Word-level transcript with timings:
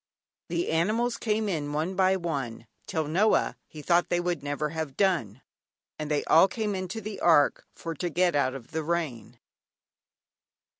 The 0.49 0.71
animals 0.71 1.15
came 1.17 1.47
in 1.47 1.73
one 1.73 1.95
by 1.95 2.15
one 2.17 2.65
Till 2.87 3.07
Noah, 3.07 3.55
he 3.67 3.83
thought 3.83 4.09
they 4.09 4.19
would 4.19 4.41
never 4.41 4.69
have 4.69 4.97
done. 4.97 5.43
And 5.99 6.09
they 6.09 6.23
all 6.23 6.47
came 6.47 6.73
into 6.73 7.01
the 7.01 7.19
Ark. 7.19 7.67
For 7.75 7.93
to 7.93 8.09
get 8.09 8.33
out 8.35 8.55
of 8.55 8.71
the 8.71 8.81
rain. 8.81 9.37